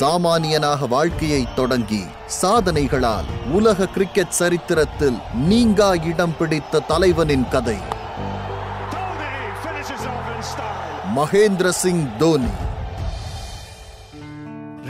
[0.00, 2.04] சாமானியனாக வாழ்க்கையை தொடங்கி
[2.42, 7.78] சாதனைகளால் உலக கிரிக்கெட் சரித்திரத்தில் நீங்கா இடம் பிடித்த தலைவனின் கதை.
[11.16, 12.52] மகேந்திர சிங் தோனி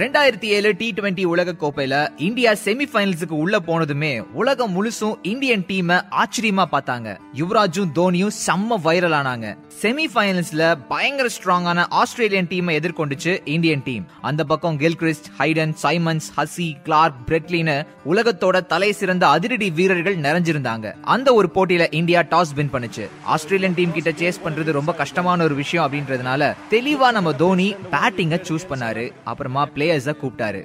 [0.01, 6.65] ரெண்டாயிரத்தி ஏழு டி டுவெண்டி உலக கோப்பையில இந்தியா செமிஃபைனல்ஸுக்கு உள்ள போனதுமே உலகம் முழுசும் இந்தியன் டீமை ஆச்சரியமா
[6.75, 7.09] பார்த்தாங்க.
[7.41, 9.57] யுவராஜும் தோனியும் செம்ம வைரல் ஆனாங்க.
[9.83, 17.21] செமிஃபைனல்ஸ்ல பயங்கர ஸ்ட்ராங்கான ஆஸ்திரேலியன் டீமை எதிர்கொண்டுச்சு இந்தியன் டீம் அந்த பக்கம் Gilchrist Hayden Symonds Hussey Clarke
[17.29, 20.95] பிரெட்லின்னு உலகத்தோட தலை சிறந்த அதிரடி வீரர்கள் நிறைஞ்சிருந்தாங்க.
[21.03, 23.07] அந்த ஒரு போட்டியில இந்தியா டாஸ் வின் பண்ணுச்சு.
[23.25, 28.69] ஆஸ்திரேலியன் டீம் கிட்ட சேஸ் பண்றது ரொம்ப கஷ்டமான ஒரு விஷயம் அப்படின்றதுனால தெளிவா நம்ம தோனி பேட்டிங்க சூஸ்
[28.73, 29.07] பண்ணாரு.
[29.25, 30.61] அப்புறமா பிளே பிளேயர்ஸ கூப்பிட்டாரு.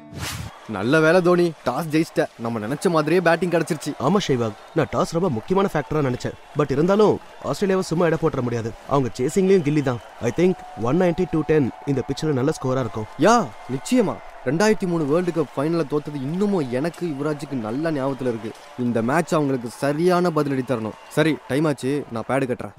[0.69, 2.25] நல்ல வேலை தோனி டாஸ் ஜெயிச்சிட்ட.
[2.39, 3.91] நம்ம நினைச்ச மாதிரியே பேட்டிங் கிடைச்சிருச்சு.
[3.99, 6.35] ஆமா ஷைவாக் நான் டாஸ் ரொம்ப முக்கியமான ஃபேக்டரா நினைச்சேன்.
[6.55, 8.73] பட் இருந்தாலும் ஆஸ்திரேலியாவை சும்மா இட போட்டுற முடியாது.
[8.87, 9.99] அவங்க சேசிங்லயும் கில்லி தான்.
[10.21, 13.07] I think one ninety to ten இந்த பிச்சில் நல்ல ஸ்கோரா இருக்கும்.
[13.19, 13.35] யா
[13.75, 14.15] நிச்சயமா.
[14.45, 18.51] ரெண்டாயிரத்தி மூணு வேர்ல்டு கப் ஃபைனலில் தோத்தது இன்னமும் எனக்கு யுவராஜுக்கு நல்ல ஞாபகத்தில் இருக்கு.
[18.79, 22.05] இந்த மேட்ச் அவங்களுக்கு சரியான பதிலடி தரணும் சரி டைம் ஆச்சு.
[22.11, 22.75] நான் பேடு கட்டுறேன்.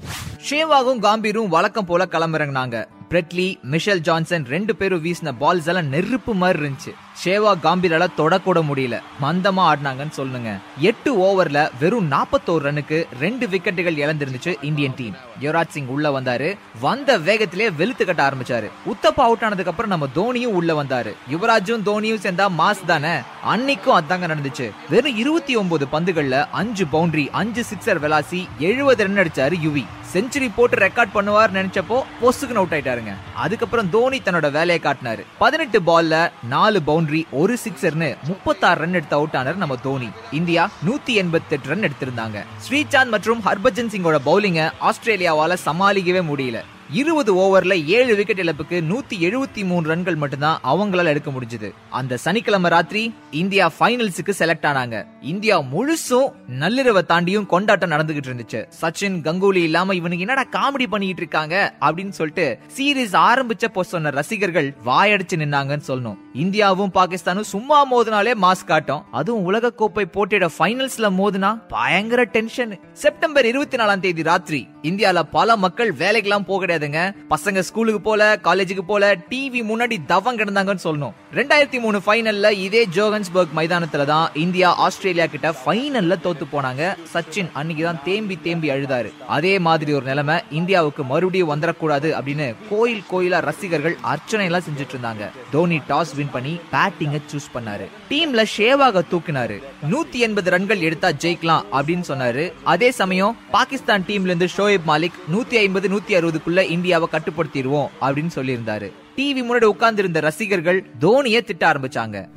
[0.50, 2.86] ஷேவாகும் காம்பீரும் வழக்கம் போல களமிறங்கினாங்க.
[3.10, 6.92] பிரெட்லி மிஷல் ஜான்சன் ரெண்டு பேரும் வீசின பால்ஸ் எல்லாம் நெருப்பு மாதிரி இருந்துச்சு.
[7.24, 9.02] ஷேவா காம்பீரால தொடக்கூட முடியல.
[9.22, 10.58] மந்தமா ஆடினாங்கன்னு சொல்லுங்க.
[10.78, 15.14] எட்டு ஓவர்ல வெறும் நாற்பத்தோரு ரனுக்கு ரெண்டு விக்கெட்டுகள் இழந்திருந்துச்சு இந்தியன் டீம்.
[15.40, 16.58] யுவராஜ் சிங் உள்ள வந்தாரு.
[16.80, 18.70] வந்த வேகத்திலே வெளுத்து கட்ட ஆரம்பிச்சாரு.
[18.86, 21.14] உத்தப்பா அவுட் ஆனதுக்கு அப்புறம் நம்ம தோனியும் உள்ள வந்தாரு.
[21.30, 23.16] யுவராஜும் தோனியும் சேர்ந்தா மாஸ் தானே?
[23.44, 24.70] அன்னைக்கும் அதாங்க நடந்துச்சு.
[24.90, 29.84] வெறும் இருபத்தி ஒன்பது பந்துகள்ல அஞ்சு பவுண்டரி அஞ்சு சிக்ஸர் வெலாசி எழுபது ரன் அடிச்சாரு யுவி.
[30.12, 33.14] செஞ்சுரி போட்டு ரெக்கார்ட் பண்ணுவார் நினைச்சப்போ பொசுக்குன்னு அவுட் ஆயிட்டாருங்க.
[33.34, 35.22] அதுக்கப்புறம் தோனி தன்னோட வேலையை காட்டினாரு.
[35.38, 40.08] பதினெட்டு பால்ல நாலு பவுண்டரி ஒரு சிக்ஸர்னு முப்பத்தாறு ரன் எடுத்து அவுட் ஆனார் நம்ம தோனி.
[40.30, 42.44] இந்தியா நூத்தி எண்பத்தி எட்டு ரன் எடுத்திருந்தாங்க.
[42.68, 46.60] ஸ்ரீசாந்த் மற்றும் ஹர்பஜன் சிங்கோட பவுலிங்க ஆஸ்திரேலியாவால சமாளிக்கவே முடியல.
[46.92, 51.72] இருபது ஓவர்ல ஏழு விக்கெட் இழப்புக்கு நூத்தி எழுபத்தி மூணு ரன்கள் மட்டும்தான் அவங்களால எடுக்க முடிஞ்சது.
[51.90, 55.06] அந்த சனிக்கிழமை ராத்திரி இந்தியா ஃபைனல்ஸுக்கு செலக்ட் ஆனாங்க.
[55.20, 58.66] இந்தியா முழுசும் நள்ளிரவை தாண்டியும் கொண்டாட்டம் நடந்துகிட்டு இருந்துச்சு.
[58.80, 65.36] சச்சின் கங்குலி இல்லாம இவனுக்கு என்னடா காமெடி பண்ணிட்டு இருக்காங்க அப்படின்னு சொல்லிட்டு சீரீஸ் ஆரம்பிச்சப்போ சொன்ன ரசிகர்கள் வாயடிச்சு
[65.36, 66.16] நின்னாங்கன்னு சொல்லணும்.
[66.34, 69.04] இந்தியாவும் பாகிஸ்தானும் சும்மா மோதினாலே மாஸ் காட்டும்.
[69.10, 75.56] அதுவும் உலக கோப்பை போட்டியோட ஃபைனல்ஸ்ல மோதினா பயங்கர டென்ஷன் செப்டம்பர் இருபத்தி நாலாம் தேதி ராத்திரி இந்தியால பல
[75.56, 77.02] மக்கள் வேலைக்கெல்லாம் போக கிடையாதுங்க.
[77.34, 81.14] பசங்க ஸ்கூலுக்கு போல காலேஜுக்கு போல டிவி முன்னாடி தவம் கிடந்தாங்கன்னு சொல்லணும்.
[81.38, 86.82] ரெண்டாயிரத்தி மூணு ஃபைனல்ல இதே ஜோகன்ஸ்பர்க் மைதானத்துல தான் இந்தியா ஆஸ்திரேலியா கிட்ட ஃபைனல்ல தோத்து போனாங்க.
[87.14, 89.10] சச்சின் அன்னைக்கு தான் தேம்பி தேம்பி அழுதாரு.
[89.36, 95.24] அதே மாதிரி ஒரு நிலைமை இந்தியாவுக்கு மறுபடியும் வந்துடக்கூடாது அப்படின்னு கோயில் கோயிலா ரசிகர்கள் அர்ச்சனை எல்லாம் செஞ்சுட்டு இருந்தாங்க.
[95.50, 97.86] தோனி டாஸ் வின் பண்ணி பேட்டிங்க சூஸ் பண்ணாரு.
[98.10, 99.56] டீம்ல ஷேவாக தூக்கினாரு.
[99.90, 102.52] நூத்தி எண்பது ரன்கள் எடுத்தா ஜெயிக்கலாம் அப்படின்னு சொன்னாரு.
[102.64, 108.90] அதே சமயம் பாகிஸ்தான் டீம்ல இருந்து ஷோயப் மாலிக் நூத்தி ஐம்பது நூத்தி அறுபதுக்குள்ள இந்தியாவை கட்டுப்படுத்திடுவோம் அப்படின்னு சொல்லியிருந்தாரு.
[109.18, 112.28] டிவி முன்னாடி உட்கார்ந்து இருந்த ரசிகர்கள் தோனியை திட்ட ஆரம்பிச்சாங்க.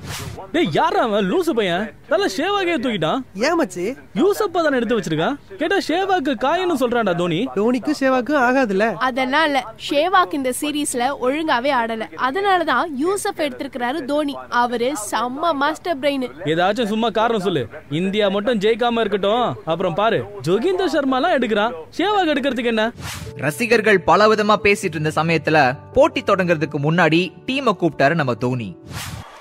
[0.51, 1.31] டேய் யாரா அவன்?
[1.31, 1.91] லூசு பையன்.
[2.09, 3.19] நல்ல ஷேவாகே தூக்கிட்டான்.
[3.33, 3.97] ஏன் மச்சி?
[4.15, 7.47] யூசப்பா தானே எடுத்து வச்சிருக்கான் கேட்டா ஷேவாக்கு காயன்னு சொல்றான்டா தோனி.
[7.55, 8.93] தோனிக்கும் சேவாக்கும் ஆகாதுல்ல.
[8.93, 12.07] அதெல்லாம் இல்ல ஷேவாக் இந்த சீரீஸ்ல ஒழுங்காவே ஆடல.
[12.17, 14.37] அதனாலதான் யூசப் எடுத்திருக்கிறாரு தோனி.
[14.49, 17.67] அவரு செம்ம மாஸ்டர் பிரெயின் ஏதாச்சும் சும்மா காரணம் சொல்லு.
[17.89, 19.55] இந்தியா மட்டும் ஜெயிக்காம இருக்கட்டும்.
[19.65, 21.71] அப்புறம் பாரு ஜோகிந்தர் சர்மாலாம் எடுக்கிறான்.
[21.97, 22.91] ஷேவாக் எடுக்கிறதுக்கு என்ன?
[23.35, 28.77] ரசிகர்கள் பல விதமா பேசிட்டு இருந்த சமயத்துல போட்டி தொடங்குறதுக்கு முன்னாடி டீமை கூப்பிட்டாரு நம்ம தோனி.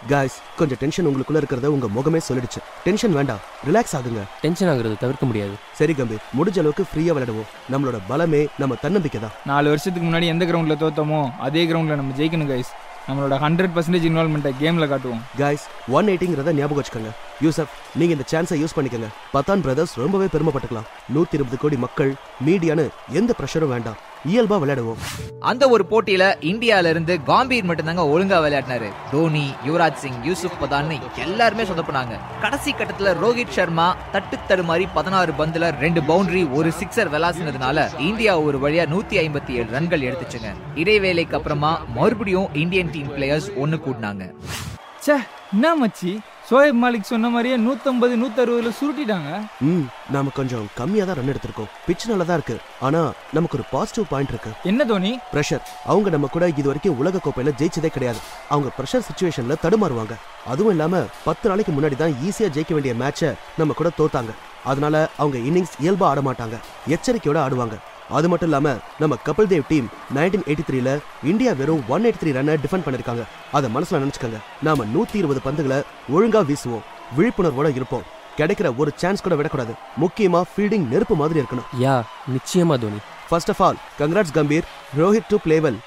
[0.09, 2.61] காய்ஸ் கொஞ்சம் டென்ஷன் உங்களுக்குள்ள இருக்கிறத உங்க முகமே சொல்லிடுச்சு.
[2.85, 3.39] டென்ஷன் வேண்டாம்.
[3.67, 4.23] ரிலாக்ஸ் ஆகுங்க.
[4.41, 5.51] டென்ஷன் ஆகுறது தவிர்க்க முடியாது.
[5.73, 6.23] சரி கம்பீர்.
[6.39, 7.49] முடிஞ்ச அளவுக்கு ஃப்ரீயா விளையாடுவோம்.
[7.73, 9.31] நம்மளோட பலமே நம்ம தன்னம்பிக்கை தான்.
[9.47, 12.71] நாலு வருஷத்துக்கு முன்னாடி எந்த கிரவுண்ட்ல தோத்தோமோ அதே கிரவுண்ட்ல நம்ம ஜெயிக்கணும் கைஸ்
[13.09, 15.23] நம்மளோட ஹண்ட்ரட் பர்சன்டேஜ் இன்வால்மெண்ட்டை கேம்ல காட்டுவோம்.
[15.39, 17.11] காய்ஸ் ஒன் எயிட்டிங்கிறத ஞாபகம் வச்சுக்கோங்க.
[17.43, 19.09] யூசப் நீங்க இந்த சான்ஸை யூஸ் பண்ணிக்கோங்க.
[19.35, 20.89] பத்தான் பிரதர்ஸ் ரொம்பவே பெருமைப்பட்டுக்கலாம்.
[21.15, 22.15] நூத்தி இருபது கோடி மக்கள்
[22.47, 23.99] மீடியான்னு எந்த ப்ரெஷரும் வேண்டாம்.
[24.29, 25.03] இயல்பா விளையாடுவோம்.
[25.41, 28.89] அந்த ஒரு போட்டியில இந்தியால இருந்து காம்பீர் மட்டும்தாங்க ஒழுங்கா விளையாடினாரு.
[29.11, 32.19] தோனி யுவராஜ் சிங் யூசுப் பதான்னு எல்லாருமே சொதப்பினாங்க.
[32.41, 38.59] கடைசி கட்டத்துல ரோஹித் சர்மா தட்டு தடுமாறி பதினாறு பந்துல ரெண்டு பவுண்டரி ஒரு சிக்ஸர் விளாசினதுனால இந்தியா ஒரு
[38.59, 40.51] வழியா நூத்தி ஐம்பத்தி ஏழு ரன்கள் எடுத்துச்சுங்க.
[40.75, 44.35] இடைவேளைக்கு அப்புறமா மறுபடியும் இந்தியன் டீம் பிளேயர்ஸ் ஒன்னு கூட்டினாங்க
[45.07, 45.17] ச்சே
[45.53, 46.19] என்ன மச்சி?
[46.49, 49.31] சோயப் மாலிக் சொன்ன மாதிரியே நூத்தம்பது நூத்தறுபதுல சுருட்டிட்டாங்க.
[49.63, 49.85] ம்
[50.15, 51.69] நாம கொஞ்சம் கம்மியா தான் ரன் எடுத்திருக்கோம்.
[51.87, 52.57] பிச் நல்லா தான் இருக்கு.
[52.81, 53.01] ஆனா
[53.37, 54.51] நமக்கு ஒரு பாசிட்டிவ் பாயிண்ட் இருக்கு.
[54.71, 55.13] என்ன தோனி?
[55.33, 58.19] ப்ரெஷர் அவங்க நம்ம கூட இது வரைக்கும் உலக கோப்பையில ஜெயிச்சதே கிடையாது.
[58.49, 60.17] அவங்க ப்ரெஷர் சுச்சுவேஷன்ல தடுமாறுவாங்க.
[60.47, 64.35] அதுவும் இல்லாம பத்து நாளைக்கு முன்னாடி தான் ஈஸியா ஜெயிக்க வேண்டிய மேட்சை நம்ம கூட தோத்தாங்க.
[64.65, 66.57] அதனால அவங்க இன்னிங்ஸ் இயல்பா ஆட மாட்டாங்க
[66.87, 67.77] எச்சரிக்கையோட ஆடுவாங்க.
[68.11, 72.29] அது மட்டும் இல்லாம நம்ம Kapil Dev team nineteen eighty த்ரீல இந்தியா வெறும் ஒன் எயிட்டி த்ரீ
[72.29, 73.23] ரன்னை டிஃபெண்ட் பண்ணிருக்காங்க.
[73.53, 74.39] அதை மனசுல நினைச்சுக்கோங்க.
[74.63, 76.81] நாம நூத்தி இருபது பந்துகளை ஒழுங்கா வீசுவோம்.
[77.19, 78.03] விழிப்புணர்வோட இருப்போம்.
[78.37, 79.73] கிடைக்கிற ஒரு சான்ஸ் கூட விடக்கூடாது.
[80.01, 81.83] முக்கியமா ஃபீல்டிங் நெருப்பு மாதிரி இருக்கணும்.
[81.83, 83.01] யா நிச்சயமா Dhoni.
[83.29, 84.63] First of all congrats Gambhir.
[84.99, 85.79] Rohit to பிளேவல்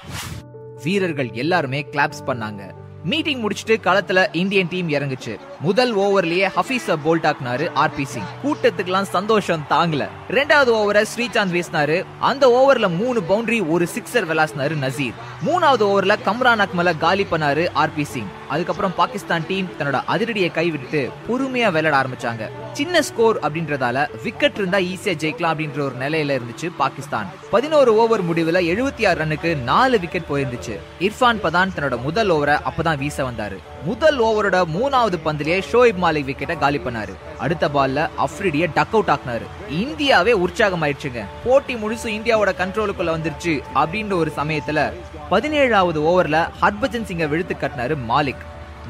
[0.82, 2.74] வீரர்கள் எல்லாருமே கிளாப்ஸ் பண்ணாங்க.
[3.04, 5.38] மீட்டிங் முடிச்சிட்டு களத்துல இந்தியன் டீம் இறங்குச்சு.
[5.60, 10.08] முதல் ஓவர்லயே ஹபீஸ போல்ட் ஆக்குனாரு ஆர்பி சிங் கூட்டத்துக்குலாம் சந்தோஷம் தாங்கல.
[10.28, 12.04] ரெண்டாவது ஓவரை ஸ்ரீசாந்த் வீசினாரு.
[12.20, 15.12] அந்த ஓவர்ல மூணு பவுண்டரி ஒரு சிக்ஸர் விளாசினாரு நசீர்.
[15.46, 21.70] மூணாவது ஓவர்ல கம்ரான் அக்மல காலி பண்ணாரு ஆர்பி சிங் அதுக்கப்புறம் பாகிஸ்தான் டீம் தன்னோட அதிரடியை கைவிட்டு பொறுமையா
[21.70, 22.48] விளையாட ஆரம்பிச்சாங்க.
[22.72, 27.30] சின்ன ஸ்கோர் அப்படின்றதால விக்கெட் இருந்தா ஈஸியா ஜெயிக்கலாம் அப்படின்ற ஒரு நிலையில இருந்துச்சு பாகிஸ்தான்.
[27.50, 30.78] பதினோரு ஓவர் முடிவுல எழுபத்தி ஆறு ரன்னுக்கு நாலு விக்கெட் போயிருந்துச்சு.
[31.00, 33.58] இர்ஃபான் பதான் தன்னோட முதல் ஓவரை அப்பதான் வீச வந்தாரு.
[33.84, 37.14] முதல் ஓவரோட மூணாவது பந்திலேயே ஷோயிப் மாலிக் விக்கெட்டை காலி பண்ணாரு.
[37.38, 39.72] அடுத்த பால்ல அஃப்ரிடிய டக் அவுட் ஆக்குனாரு.
[39.72, 44.92] இந்தியாவே உற்சாகம் ஆயிடுச்சுங்க போட்டி முழுசு இந்தியாவோட கண்ட்ரோலுக்குள்ள வந்துருச்சு அப்படின்ற ஒரு சமயத்துல
[45.34, 48.42] பதினேழாவது ஓவர்ல ஹர்பஜன் சிங்கை விழுத்து கட்டினாரு மாலிக்.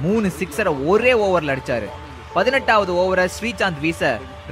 [0.07, 1.89] மூணு சிக்ஸரை ஒரே ஓவர்ல அடிச்சாரு.
[2.35, 4.03] பதினெட்டாவது ஓவரை ஸ்ரீசாந்த் வீச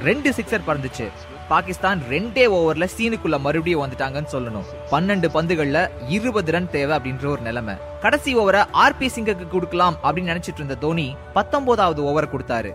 [0.07, 1.05] ரெண்டு சிக்ஸர் பறந்துச்சு.
[1.49, 4.69] பாகிஸ்தான் ரெண்டே ஓவர்ல சீனுக்குள்ள மறுபடியும் வந்துட்டாங்கன்னு சொல்லணும்.
[4.93, 5.81] பன்னெண்டு பந்துகள்ல
[6.17, 7.75] இருபது ரன் தேவை அப்படின்ற ஒரு நிலைமை.
[8.05, 11.07] கடைசி ஓவரை ஆர்பி சிங்குக்கு கொடுக்கலாம் அப்படின்னு நினைச்சிட்டு இருந்த தோனி
[11.37, 12.71] பத்தொன்பதாவது ஓவரை கொடுத்தாரு.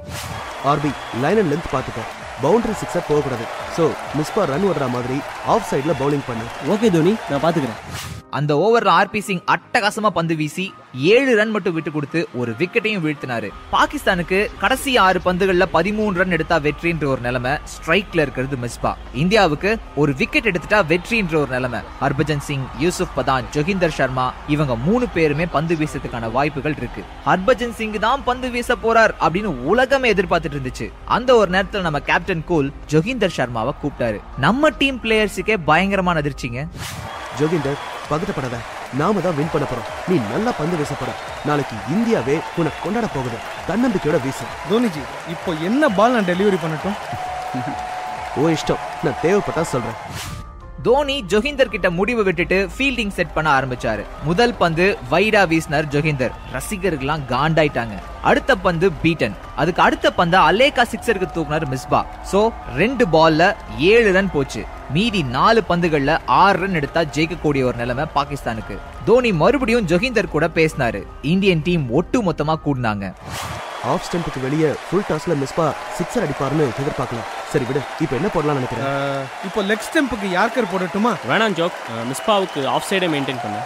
[0.74, 0.92] ஆர்பி
[1.24, 2.04] லைன் அண்ட் லென்த் பார்த்துக்கோ.
[2.44, 3.48] பவுண்டரி சிக்ஸர் போகக்கூடாது.
[3.78, 3.86] ஸோ
[4.20, 5.18] மிஸ்பா ரன் விடுற மாதிரி
[5.56, 6.46] ஆஃப் சைடில் பவுலிங் பண்ணு.
[6.74, 11.90] ஓகே தோனி நான் பாத்துக்கிறேன் அந்த ஓவர்ல ஆர்பி சிங் அட்டகாசமா பந்து வீசி ஏழு ரன் மட்டும் விட்டு
[11.90, 13.48] கொடுத்து ஒரு விக்கெட்டையும் வீழ்த்தினாரு.
[13.72, 18.94] பாகிஸ்தானுக்கு கடைசி ஆறு பந்துகள்ல பதிமூணு ரன் எடுத்தா வெற்றின்ற ஒரு நிலைமை ஸ்ட்ரைக்ல இருக்கிறது மிஸ்பா.
[19.14, 21.80] இந்தியாவுக்கு ஒரு விக்கெட் எடுத்துட்டா வெற்றின்ற ஒரு நிலைமை.
[22.00, 27.04] ஹர்பஜன் சிங் யூசுப் பதான் ஜொகிந்தர் சர்மா இவங்க மூணு பேருமே பந்து வீசத்துக்கான வாய்ப்புகள் இருக்கு.
[27.26, 30.92] ஹர்பஜன் சிங் தான் பந்து வீச போறார் அப்படின்னு உலகமே எதிர்பார்த்துட்டு இருந்துச்சு.
[31.04, 34.20] அந்த ஒரு நேரத்துல நம்ம கேப்டன் கூல் ஜொகிந்தர் சர்மாவை கூப்பிட்டாரு.
[34.38, 36.66] நம்ம டீம் பிளேயர்ஸுக்கே பயங்கரமான அதிர்ச்சிங்க.
[37.40, 37.80] ஜோகிந்தர்
[38.10, 38.56] பதட்டப்படாத.
[39.00, 39.88] நாம தான் வின் பண்ண போறோம்.
[40.08, 41.10] நீ நல்லா பந்து வீச போற
[41.48, 43.38] நாளைக்கு இந்தியாவே உன்னை கொண்டாட போகுது.
[43.68, 44.46] தன்னம்பிக்கையோட வீசு.
[44.70, 46.98] தோனிஜி இப்போ என்ன பால் நான் டெலிவரி பண்ணட்டும்?
[48.40, 48.82] ஓ இஷ்டம்.
[49.04, 49.98] நான் தேவைப்பட்டா சொல்றேன்.
[50.86, 54.02] தோனி ஜொகிந்தர் கிட்ட முடிவு விட்டுட்டு ஃபீல்டிங் செட் பண்ண ஆரம்பிச்சாரு.
[54.28, 56.36] முதல் பந்து வைடா வீசினார் ஜொகிந்தர்.
[56.54, 57.96] ரசிகர்கள்லாம் காண்டாயிட்டாங்க.
[58.30, 59.36] அடுத்த பந்து பீட்டன்.
[59.60, 62.00] அதுக்கு அடுத்த பந்த அலேகா சிக்ஸருக்கு தூக்குனார் மிஸ்பா.
[62.32, 62.42] சோ
[62.80, 63.52] ரெண்டு பால்ல
[63.92, 64.62] ஏழு ரன் போச்சு.
[64.94, 66.12] மீதி நாலு பந்துகள்ல
[66.42, 68.76] ஆறு ரன் எடுத்தா ஜெயிக்கக்கூடிய ஒரு நிலைமை பாகிஸ்தானுக்கு.
[69.06, 71.00] தோனி மறுபடியும் ஜொகிந்தர் கூட பேசினாரு.
[71.32, 73.10] இந்தியன் டீம் ஒட்டு மொத்தமா கூடினாங்க.
[73.92, 75.66] ஆஃப் ஸ்டம்புக்கு வெளியே ஃபுல் டாஸ்ல மிஸ்பா
[75.98, 77.28] சிக்ஸர் அடிப்பாருன்னு எதிர்பார்க்கலாம்.
[77.52, 78.86] சரி விடு இப்போ என்ன போடலாம்னு நினைக்கிறேன்?
[79.48, 81.12] இப்போ லெக் ஸ்டெம்புக்கு யார்கர் போடட்டுமா?
[81.32, 81.78] வேணாம் ஜோக்.
[82.12, 83.60] மிஸ்பாவுக்கு ஆஃப் சைடே மெயின்டைன் பண்ணு.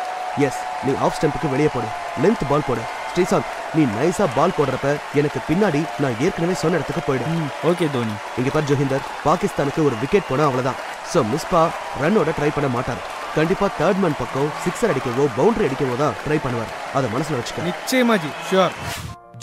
[0.49, 1.89] எஸ் நீ ஆஃப் ஸ்டம்புக்கு வெளியே போடு.
[2.25, 2.85] லென்த் பால் போடு.
[3.13, 4.89] ஸ்ரீசாந்த் நீ நைஸா பால் போடுறப்ப
[5.21, 7.25] எனக்கு பின்னாடி நான் ஏற்கனவே சொன்ன இடத்துக்கு போயிடு.
[7.71, 8.15] ஓகே தோனி.
[8.41, 10.79] இங்க பார் ஜோகிந்தர் பாகிஸ்தானுக்கு ஒரு விக்கெட் போனா அவ்வளவுதான்.
[11.13, 11.63] சோ மிஸ்பா
[12.03, 13.03] ரன்னோட ட்ரை பண்ண மாட்டார்.
[13.37, 16.73] கண்டிப்பா தேர்ட் மேன் பக்கம் சிக்ஸர் அடிக்கவோ பவுண்டரி அடிக்கவோ தான் ட்ரை பண்ணுவார்.
[16.99, 17.67] அதை மனசுல வச்சுக்க.
[17.71, 18.77] நிச்சயமா ஜி ஷுவர்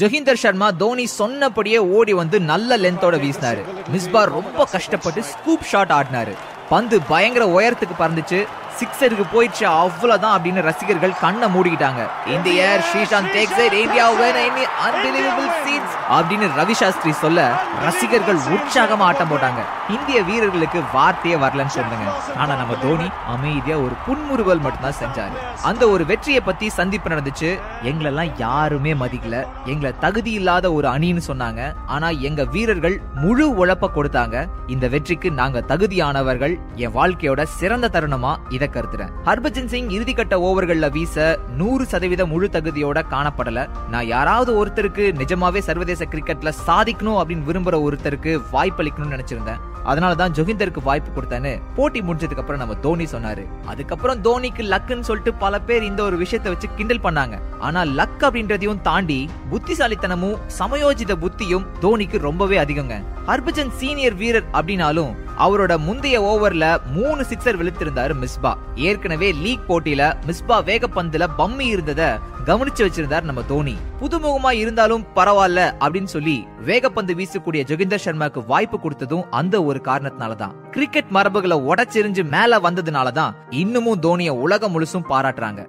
[0.01, 3.63] ஜொகிந்தர் சர்மா தோனி சொன்னபடியே ஓடி வந்து நல்ல லென்த்தோட வீசினாரு.
[3.93, 6.33] மிஸ்பா ரொம்ப கஷ்டப்பட்டு ஸ்கூப் ஷாட் ஆடினாரு.
[6.73, 8.39] பந்து பயங்கர உயரத்துக்கு பறந்துச்சு.
[8.79, 9.63] சிக்ஸருக்கு போயிடுச்சு.
[9.63, 12.09] அவ்வளவுதான் அப்படின்னு ரசிகர்கள் கண்ணை மூடிக்கிட்டாங்க.
[12.27, 19.31] இந்த air Sreesanth takes it India unbelievable scenes அப்படின்னு ரவி சாஸ்திரி சொல்ல ரசிகர்கள் உற்சாகமா ஆட்டம்
[19.31, 19.89] போட்டாங்க.
[19.89, 22.11] இந்திய வீரர்களுக்கு வார்த்தையே வரலன்னு சொல்லுங்க.
[22.37, 25.61] ஆனா நம்ம தோனி அமைதியா ஒரு புன்முறுவல் மட்டும்தான் செஞ்சாரு.
[25.63, 27.59] அந்த ஒரு வெற்றியை பத்தி சந்திப்பு நடந்துச்சு.
[27.83, 29.47] எங்களெல்லாம் யாருமே மதிக்கல.
[29.65, 31.73] எங்களை தகுதி இல்லாத ஒரு அணின்னு சொன்னாங்க.
[31.85, 34.49] ஆனா எங்க வீரர்கள் முழு உழைப்ப கொடுத்தாங்க.
[34.67, 36.57] இந்த வெற்றிக்கு நாங்க தகுதியானவர்கள்.
[36.75, 39.11] என் வாழ்க்கையோட சிறந்த தருணமா இத கருத்துறேன்.
[39.25, 43.69] ஹர்பஜன் சிங் இறுதிக்கட்ட ஓவர்கள்ல வீச நூறு சதவீத முழு தகுதியோட காணப்படல.
[43.89, 49.59] நான் யாராவது ஒருத்தருக்கு நிஜமாவே சர்வதேச கிரிக்கெட்ல சாதிக்கணும் அப்படின்னு விரும்புற ஒருத்தருக்கு வாய்ப்பளிக்கணும்னு நினைச்சிருந்தேன்.
[49.85, 53.43] அதனாலதான் ஜோகிந்தருக்கு வாய்ப்பு கொடுத்தேன்னு போட்டி முடிஞ்சதுக்கு அப்புறம் நம்ம தோனி சொன்னாரு.
[53.65, 57.39] அதுக்கப்புறம் தோனிக்கு லக்குன்னு சொல்லிட்டு பல பேர் இந்த ஒரு விஷயத்தை வச்சு கிண்டல் பண்ணாங்க.
[57.59, 63.03] ஆனா லக் அப்படின்றதையும் தாண்டி புத்திசாலித்தனமும் சமயோஜித புத்தியும் தோனிக்கு ரொம்பவே அதிகங்க.
[63.27, 68.53] ஹர்பஜன் சீனியர் வீரர் அப்படின்னாலும் அவரோட முந்தைய ஓவர்ல மூணு சிக்ஸர் விழுத்திருந்தாரு மிஸ்பா.
[68.75, 73.75] ஏற்கனவே லீக் போட்டியில மிஸ்பா வேகப்பந்துல பம்மி இருந்தத கவனிச்சு வச்சிருந்தார் நம்ம தோனி.
[73.99, 80.55] புதுமுகமா இருந்தாலும் பரவாயில்ல அப்படின்னு சொல்லி வேகப்பந்து வீசக்கூடிய ஜோகிந்தர் சர்மாக்கு வாய்ப்பு கொடுத்ததும் அந்த ஒரு காரணத்தினாலதான்.
[80.71, 85.67] கிரிக்கெட் மரபுகளை உடச்செறிஞ்சு மேல வந்ததுனாலதான் இன்னமும் தோனிய உலகம் முழுசும் பாராட்டுறாங்க.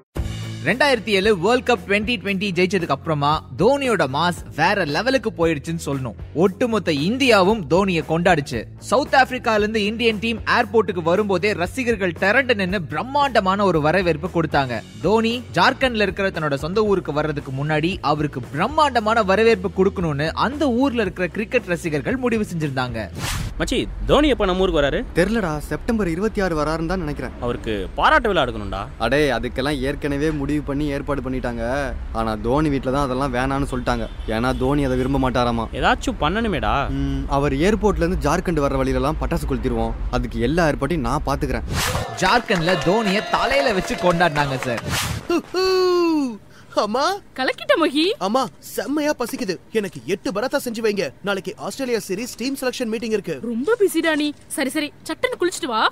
[0.64, 6.16] ரெண்டாயிரத்தி ஏழு வேர்ல்ட் கப் டுவெண்ட்டி டுவெண்ட்டி ஜெயிச்சதுக்கு அப்புறமா தோனியோட மாஸ் வேற லெவலுக்கு போயிடுச்சுன்னு சொல்லணும்.
[6.34, 8.64] ஒட்டுமொத்த இந்தியாவும் தோனியை கொண்டாடுச்சு.
[8.78, 14.82] சவுத் ஆப்பிரிக்கால இருந்து இந்தியன் டீம் ஏர்போர்ட்டுக்கு வரும்போதே ரசிகர்கள் திரண்டு நின்னு பிரம்மாண்டமான ஒரு வரவேற்பு கொடுத்தாங்க.
[15.02, 21.28] தோனி ஜார்க்கண்ட்ல இருக்கிற தன்னோட சொந்த ஊருக்கு வர்றதுக்கு முன்னாடி அவருக்கு பிரம்மாண்டமான வரவேற்பு கொடுக்கணும்னு அந்த ஊர்ல இருக்கிற
[21.28, 23.08] கிரிக்கெட் ரசிகர்கள் முடிவு செஞ்சிருந்தாங்க.
[23.58, 25.04] மச்சி தோனி எப்போ நம்ம ஊருக்கு வராரு?
[25.14, 27.32] தெரிலடா செப்டம்பர் இருபத்தி ஆறு வராருன்னு தான் நினைக்கிறேன்.
[27.40, 28.86] அவருக்கு பாராட்டு விழா எடுக்கணும்டா.
[28.98, 31.64] அடே அதுக்கெல்லாம் ஏற்கனவே முடிவு பண்ணி ஏற்பாடு பண்ணிட்டாங்க.
[32.18, 34.04] ஆனா தோனி வீட்டில் தான் அதெல்லாம் வேணான்னு சொல்லிட்டாங்க.
[34.34, 35.64] ஏன்னா தோனி அதை விரும்ப மாட்டாராமா.
[35.78, 36.72] ஏதாச்சும் பண்ணணுமேடா.
[36.98, 41.68] ம், அவர் ஏர்போர்ட்ல இருந்து ஜார்க்கண்ட் வர வழியிலலாம் பட்டாசு கொளுத்திடுவோம் அதுக்கு எல்லா ஏற்பாட்டையும் நான் பாத்துக்கிறேன்.
[42.22, 44.82] ஜார்க்கண்ட்ல தோனிய தலையில வச்சு கொண்டாடினாங்க சார்.
[46.74, 47.16] அம்மா?
[47.36, 49.56] கலக்கிட்ட மகி அம்மா செம்மையா பசிக்குது.
[49.72, 51.12] எனக்கு எட்டு பரத்தா செஞ்சு வைங்க.
[51.22, 53.38] நாளைக்கு Australia series team selection meeting இருக்கு.
[53.42, 54.92] ரொம்ப பிஸிடா நீ சரி சரி.
[55.08, 55.90] சட்டுன்னு குளிச்சிட்டு வா.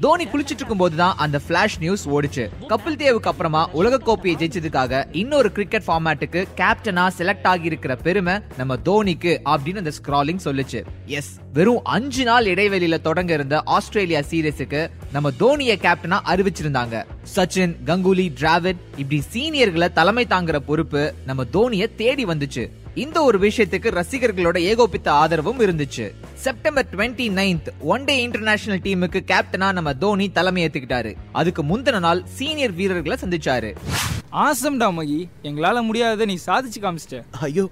[0.00, 2.48] தோனி குளிச்சிட்டு இருக்கும் போதுதான் அந்த ஃபிளாஷ் நியூஸ் ஓடிச்சு.
[2.68, 8.76] கபில் தேவுக்கு அப்புறமா உலக கோப்பையை ஜெயிச்சதுக்காக இன்னொரு கிரிக்கெட் ஃபார்மேட்டுக்கு கேப்டனா செலக்ட் ஆகி இருக்கிற பெருமை நம்ம
[8.76, 10.84] தோனிக்கு அப்படின்னு அந்த ஸ்கிராலிங் சொல்லுச்சு.
[11.06, 17.04] எஸ் வெறும் அஞ்சு நாள் இடைவெளியில தொடங்க இருந்த ஆஸ்திரேலியா சீரீஸுக்கு நம்ம தோனிய கேப்டனா அறிவிச்சிருந்தாங்க.
[17.36, 22.70] சச்சின் கங்குலி டிராவிட் இப்படி சீனியர்களை தலைமை தாங்குற பொறுப்பு நம்ம தோனிய தேடி வந்துச்சு.
[22.94, 26.14] இந்த ஒரு விஷயத்துக்கு ரசிகர்களோட ஏகோபித்த ஆதரவும் இருந்துச்சு.
[26.34, 31.16] September twenty ninth one day international டீமுக்கு கேப்டனா நம்ம தோனி தலைமை ஏத்துக்கிட்டாரு.
[31.32, 33.76] அதுக்கு முந்தின நாள் சீனியர் வீரர்களை சந்திச்சாரு.
[34.32, 35.28] ஆசம்டா மகி.
[35.42, 37.24] எங்களால முடியாததை நீ சாதிச்சு காமிச்சிட்ட.
[37.40, 37.68] ஐயோ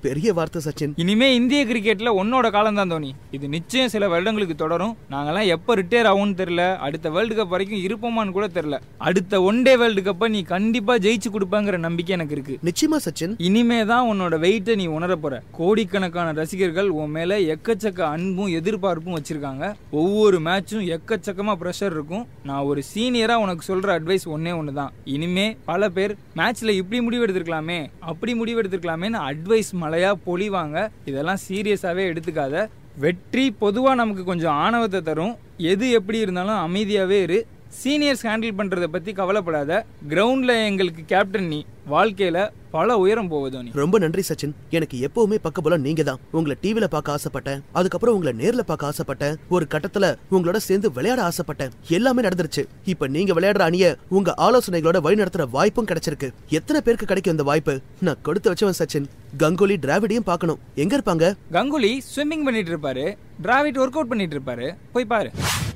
[0.00, 0.92] பெரிய வார்த்தை சச்சின்.
[0.96, 3.14] இனிமே இந்திய கிரிக்கெட்ல உன்னோட காலம் தான் தோனி.
[3.30, 4.96] இது நிச்சயம் சில வருடங்களுக்கு தொடரும்.
[5.10, 6.76] நாங்கெல்லாம் எப்ப ரிட்டையர் ஆகும்னு தெரியல.
[6.76, 8.78] அடுத்த வேர்ல்டு கப் வரைக்கும் இருப்போமான்னு கூட தெரியல.
[8.98, 12.58] அடுத்த ஒன் டே வேர்ல்டு கப்பை நீ கண்டிப்பா ஜெயிச்சு கொடுப்பாங்கிற நம்பிக்கை எனக்கு இருக்கு.
[12.64, 13.34] நிச்சயமா சச்சின்.
[13.38, 15.42] இனிமே தான் உன்னோட வெயிட்டை நீ உணர போற.
[15.52, 19.74] கோடிக்கணக்கான ரசிகர்கள் உன் மேல எக்கச்சக்க அன்பும் எதிர்பார்ப்பும் வச்சிருக்காங்க.
[19.90, 22.26] ஒவ்வொரு மேட்சும் எக்கச்சக்கமா ப்ரெஷர் இருக்கும்.
[22.44, 24.92] நான் ஒரு சீனியரா உனக்கு சொல்ற அட்வைஸ் ஒன்னே ஒண்ணுதான்.
[25.04, 30.78] இனிமே பல பேர் மேட்ச்ல இப்படி முடிவு எடுத்திருக்கலாமே அப்படி முடிவு எடுத்திருக்கலாமேன்னு அட்வைஸ் மழையாக பொழிவாங்க
[31.10, 32.66] இதெல்லாம் சீரியஸாகவே எடுத்துக்காத.
[33.04, 35.34] வெற்றி பொதுவாக நமக்கு கொஞ்சம் ஆணவத்தை தரும்.
[35.72, 37.38] எது எப்படி இருந்தாலும் அமைதியாகவே இரு.
[37.84, 39.86] சீனியர்ஸ் ஹேண்டில் பண்றத பத்தி கவலைப்படாத.
[40.08, 41.64] கிரவுண்ட்ல எங்களுக்கு கேப்டன் நீ.
[41.90, 43.70] வாழ்க்கையில பல உயரம் போவதோ நீ.
[43.72, 44.52] ரொம்ப நன்றி சச்சின்.
[44.70, 47.60] எனக்கு எப்பவுமே பக்கபலம் நீங்க தான் உங்களை டிவில பார்க்க ஆசைப்பட்டேன்.
[47.72, 49.36] அதுக்கப்புறம் உங்களை நேர்ல பார்க்க ஆசைப்பட்டேன்.
[49.48, 51.70] ஒரு கட்டத்துல உங்களோட சேர்ந்து விளையாட ஆசைப்பட்டேன்.
[51.88, 52.64] எல்லாமே நடந்துருச்சு.
[52.84, 56.30] இப்ப நீங்க விளையாடுற அணிய உங்க ஆலோசனைகளோட வழி நடத்துற வாய்ப்பும் கிடைச்சிருக்கு.
[56.48, 57.80] எத்தனை பேருக்கு கிடைக்கும் இந்த வாய்ப்பு?
[58.00, 59.06] நான் கொடுத்து வச்சவன் சச்சின்.
[59.38, 60.58] கங்குலி டிராவிடையும் பார்க்கணும்.
[60.74, 61.34] எங்க இருப்பாங்க?
[61.52, 63.16] கங்குலி ஸ்விம்மிங் பண்ணிட்டு இருப்பாரு.
[63.42, 64.76] டிராவிட் ஒர்க் அவுட் பண்ணிட்டு இருப்பாரு.
[64.92, 65.30] போய் பாரு.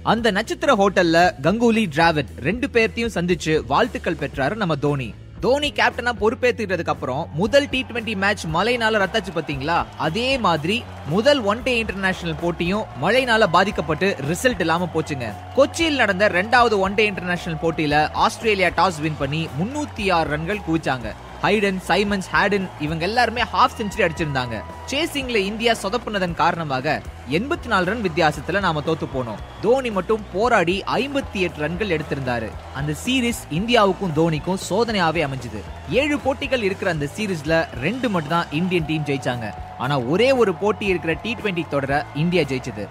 [0.05, 5.15] அந்த நட்சத்திர ஹோட்டல்ல கங்குலி டிராவிட் ரெண்டு பேர்த்தையும் சந்திச்சு வாழ்த்துக்கள் பெற்றாரு நம்ம தோனி.
[5.41, 9.85] தோனி கேப்டனா பொறுப்பேத்துக்கிட்டதுக்கு அப்புறம் முதல் டி டுவெண்டி மேட்ச் மழைனால ரத்தாச்சு பாத்தீங்களா?
[9.97, 15.35] அதே மாதிரி முதல் ஒன் டே இன்டர்நேஷனல் போட்டியும் மழைனால பாதிக்கப்பட்டு ரிசல்ட் இல்லாம போச்சுங்க.
[15.57, 21.15] கொச்சியில் நடந்த ரெண்டாவது ஒன் டே இன்டர்நேஷனல் போட்டியில ஆஸ்திரேலியா டாஸ் வின் பண்ணி முன்னூத்தி ஆறு ரன்கள் குவிச்சாங்க.
[21.43, 24.57] ஹைடன் சைமன்ஸ் ஹேடன் இவங்க எல்லாருமே ஹாஃப் செஞ்சுரி அடிச்சிருந்தாங்க.
[24.91, 29.41] சேசிங்ல இந்தியா சொதப்புனதன் காரணமாக எண்பத்தி நாலு ரன் வித்தியாசத்துல நாம தோத்து போனோம்.
[29.61, 32.49] தோனி மட்டும் போராடி ஐம்பத்தி எட்டு ரன்கள் எடுத்திருந்தாரு.
[32.75, 35.63] அந்த சீரிஸ் இந்தியாவுக்கும் தோனிக்கும் சோதனையாவே அமைஞ்சது.
[35.91, 39.55] ஏழு போட்டிகள் இருக்கிற அந்த சீரீஸ்ல ரெண்டு மட்டும் தான் இந்தியன் டீம் ஜெயிச்சாங்க.
[39.79, 42.87] ஆனா ஒரே ஒரு போட்டி இருக்கிற டி டுவெண்டி தொடர இந்தியா ஜெயிச்சது.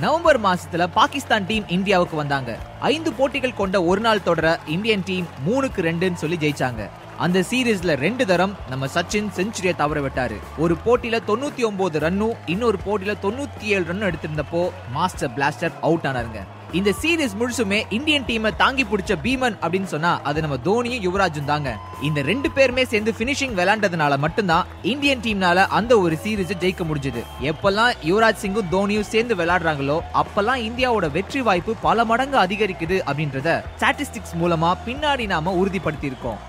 [0.00, 2.58] நவம்பர் மாசத்துல பாகிஸ்தான் டீம் இந்தியாவுக்கு வந்தாங்க.
[2.80, 6.88] ஐந்து போட்டிகள் கொண்ட ஒரு நாள் தொடர இந்தியன் டீம் மூணுக்கு ரெண்டுன்னு சொல்லி ஜெயிச்சாங்க.
[7.18, 10.36] அந்த சீரீஸ்ல ரெண்டு தரம் நம்ம சச்சின் செஞ்சுரியை தவற விட்டாரு.
[10.58, 16.42] ஒரு போட்டியில தொண்ணூத்தி ஒன்பது ரன்னும் இன்னொரு போட்டியில தொண்ணூத்தி ஏழு ரன்னும் எடுத்திருந்தப்போ மாஸ்டர் பிளாஸ்டர் அவுட் ஆனாருங்க.
[16.72, 21.76] இந்த சீரீஸ் முழுசுமே இந்தியன் டீமை தாங்கி பிடிச்ச பீமன் அப்படின்னு சொன்னா அது நம்ம தோனியும் யுவராஜும் தாங்க.
[22.02, 27.22] இந்த ரெண்டு பேருமே சேர்ந்து பினிஷிங் விளையாண்டதுனால மட்டும்தான் இந்தியன் டீம்னால அந்த ஒரு சீரீஸ் ஜெயிக்க முடிஞ்சது.
[27.50, 34.36] எப்பெல்லாம் யுவராஜ் சிங்கும் தோனியும் சேர்ந்து விளையாடுறாங்களோ அப்பெல்லாம் இந்தியாவோட வெற்றி வாய்ப்பு பல மடங்கு அதிகரிக்குது அப்படின்றத ஸ்டாட்டிஸ்டிக்ஸ்
[34.42, 36.40] மூலமா பின்னாடி நாம உறுதிப்படுத்தி இருக்கோம்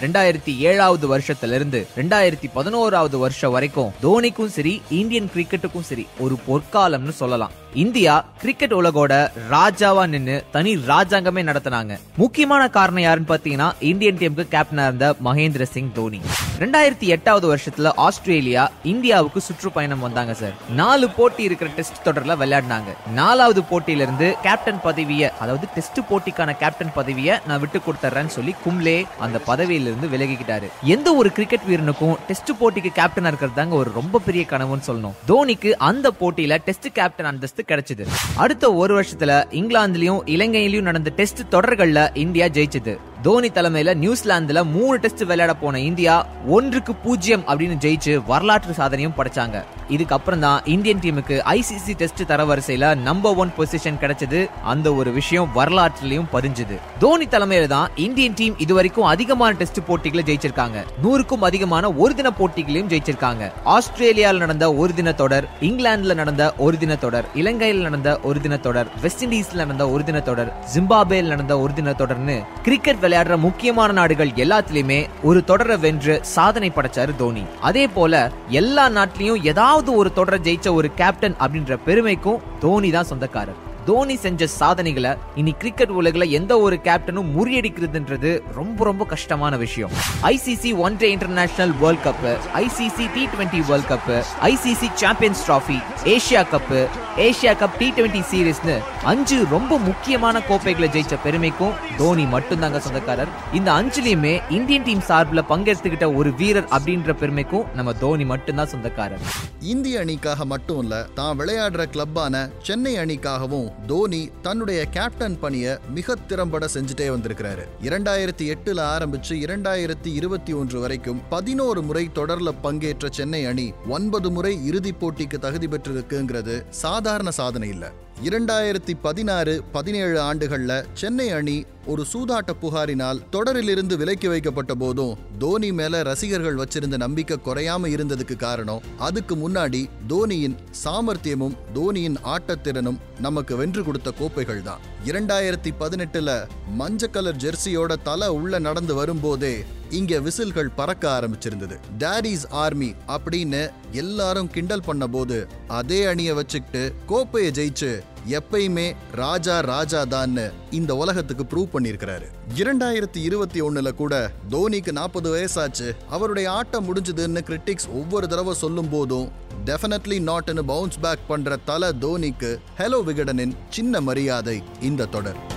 [0.00, 7.08] ரெண்டாயிரத்தி ஏழாவது வருஷத்துல இருந்து ரெண்டாயிரத்தி பதினோராவது வருஷம் வரைக்கும் தோனிக்கும் சரி இந்தியன் கிரிக்கெட்டுக்கும் சரி ஒரு பொற்காலம்னு
[7.08, 7.50] சொல்லலாம்.
[7.82, 9.12] இந்தியா கிரிக்கெட் உலகோட
[9.50, 11.98] ராஜாவா நின்னு தனி ராஜாங்கமே நடத்தினாங்க.
[12.16, 16.20] முக்கியமான காரணம் யாருன்னு பாத்தீங்கன்னா இந்தியன் டீமுக்கு கேப்டனா இருந்த மகேந்திர சிங் தோனி.
[16.58, 22.92] ரெண்டாயிரத்தி எட்டாவது வருஷத்துல ஆஸ்திரேலியா இந்தியாவுக்கு சுற்றுப்பயணம் வந்தாங்க சார் நாலு போட்டி இருக்கிற டெஸ்ட் தொடர்ல விளையாடினாங்க.
[23.14, 29.04] நாலாவது போட்டியில இருந்து கேப்டன் பதவியை அதாவது டெஸ்ட் போட்டிக்கான கேப்டன் பதவியை நான் விட்டு கொடுத்துறேன்னு சொல்லி கும்லே
[29.18, 30.70] அந்த பதவியில இருந்து விலகிக்கிட்டாரு.
[30.82, 35.18] எந்த ஒரு கிரிக்கெட் வீரனுக்கும் டெஸ்ட் போட்டிக்கு கேப்டனா இருக்கிறது தாங்க ஒரு ரொம்ப பெரிய கனவுன்னு சொல்லணும்.
[35.28, 38.06] தோனிக்கு அந்த போட்டியில டெஸ்ட் கேப்டன் அந்தஸ்து கிடைச்சது.
[38.36, 42.98] அடுத்த ஒரு வருஷத்துல இங்கிலாந்துலயும் இலங்கையிலயும் நடந்த டெஸ்ட் தொடர்கள்ல இந்தியா ஜெயிச்சது.
[43.26, 46.14] தோனி தலைமையில நியூசிலாந்துல மூணு டெஸ்ட் விளையாட போன இந்தியா
[46.56, 49.58] ஒன்றுக்கு பூஜ்ஜியம் அப்படின்னு ஜெயிச்சு வரலாற்று சாதனையும் படைச்சாங்க.
[49.94, 54.40] இதுக்கப்புறம் தான் இந்தியன் டீமுக்கு ஐசிசி டெஸ்ட் தரவரிசையில நம்பர் ஒன் பொசிஷன் கிடைச்சது.
[54.72, 56.76] அந்த ஒரு விஷயம் வரலாற்றுலயும் பதிஞ்சது.
[57.04, 60.84] தோனி தலைமையில தான் இந்தியன் டீம் இதுவரைக்கும் அதிகமான டெஸ்ட் போட்டிகளை ஜெயிச்சிருக்காங்க.
[61.04, 63.50] நூறுக்கும் அதிகமான ஒரு தின போட்டிகளையும் ஜெயிச்சிருக்காங்க.
[63.76, 68.90] ஆஸ்திரேலியாவில் நடந்த ஒரு தின தொடர் இங்கிலாந்துல நடந்த ஒரு தின தொடர் இலங்கையில் நடந்த ஒரு தின தொடர்
[69.06, 72.38] வெஸ்ட் இண்டீஸ்ல நடந்த ஒரு தின தொடர் ஜிம்பாபேல நடந்த ஒரு தின தொடர்னு
[72.68, 77.42] கிரிக்கெட் விளையாடுற முக்கியமான நாடுகள் எல்லாத்துலயுமே ஒரு தொடரை வென்று சாதனை படைச்சாரு தோனி.
[77.68, 78.14] அதே போல
[78.60, 83.60] எல்லா நாட்டிலையும் ஏதாவது ஒரு தொடரை ஜெயிச்ச ஒரு கேப்டன் அப்படின்ற பெருமைக்கும் தோனி தான் சொந்தக்காரர்.
[83.86, 85.10] தோனி செஞ்ச சாதனைகளை
[85.40, 89.90] இனி கிரிக்கெட் உலகில் எந்த ஒரு கேப்டனும் முறியடிக்கிறதுன்றது ரொம்ப ரொம்ப கஷ்டமான விஷயம்.
[90.22, 92.24] ICC one day international world cup
[92.62, 94.08] ICC T twenty world cup
[94.50, 95.78] ICC champions trophy
[96.14, 96.72] Asia cup
[97.16, 103.28] Asia cup T twenty சீரீஸ்னு அஞ்சு ரொம்ப முக்கியமான கோப்பைகளை ஜெயிச்ச பெருமைக்கும் தோனி மட்டும்தாங்க சொந்தக்காரர்.
[103.52, 109.24] இந்த அஞ்சுலையுமே இந்தியன் டீம் சார்பில் பங்கெடுத்துக்கிட்ட ஒரு வீரர் அப்படின்ற பெருமைக்கும் நம்ம தோனி மட்டும்தான் சொந்தக்காரர்.
[109.60, 116.68] இந்திய அணிக்காக மட்டும் இல்ல தான் விளையாடுற கிளப்பான சென்னை அணிக்காகவும் தோனி தன்னுடைய கேப்டன் பணியை மிக திறம்பட
[116.74, 117.66] செஞ்சுட்டே வந்திருக்கிறாரு.
[117.82, 124.66] இரண்டாயிரத்தி எட்டுல ஆரம்பிச்சு இரண்டாயிரத்தி இருபத்தி ஒன்று வரைக்கும் பதினோரு முறை தொடர்ல பங்கேற்ற சென்னை அணி ஒன்பது முறை
[124.66, 127.88] இறுதிப் போட்டிக்கு தகுதி பெற்றிருக்குங்கிறது சாதாரண சாதனை இல்லை.
[128.22, 136.02] இரண்டாயிரத்தி பதினாறு பதினேழு ஆண்டுகளில் சென்னை அணி ஒரு சூதாட்ட புகாரினால் தொடரிலிருந்து விலக்கி வைக்கப்பட்ட போதும் தோனி மேல
[136.02, 144.10] ரசிகர்கள் வச்சிருந்த நம்பிக்கை குறையாம இருந்ததுக்கு காரணம் அதுக்கு முன்னாடி தோனியின் சாமர்த்தியமும் தோனியின் ஆட்டத்திறனும் நமக்கு வென்று கொடுத்த
[144.10, 144.80] கோப்பைகள் தான்.
[145.04, 146.46] இரண்டாயிரத்தி பதினெட்டுல
[146.78, 149.64] மஞ்ச கலர் ஜெர்சியோட தலை உள்ள நடந்து வரும்போதே
[149.94, 151.76] இங்க விசில்கள் பறக்க ஆரம்பிச்சிருந்தது.
[151.98, 157.90] டேடிஸ் ஆர்மி அப்படின்னு எல்லாரும் கிண்டல் பண்ண போது அதே அணியை வச்சுக்கிட்டு கோப்பையை ஜெயிச்சு
[158.28, 162.26] எப்பயுமே ராஜா ராஜா தான்னு இந்த உலகத்துக்கு ப்ரூவ் பண்ணியிருக்கிறாரு.
[162.56, 165.88] இரண்டாயிரத்தி இருபத்தி ஒண்ணுல கூட தோனிக்கு நாற்பது வயசாச்சு.
[166.08, 169.28] அவருடைய ஆட்டம் முடிஞ்சதுன்னு கிரிட்டிக்ஸ் ஒவ்வொரு தடவை சொல்லும் போதும்
[169.64, 175.53] டெஃபினெட்லி நாட்னு பவுன்ஸ் பேக் பண்ற தல தோனிக்கு ஹெலோ விகடனின் சின்ன மரியாதை இந்த தொடர்.